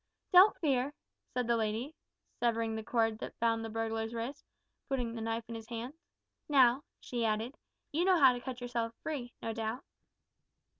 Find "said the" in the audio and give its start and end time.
1.31-1.55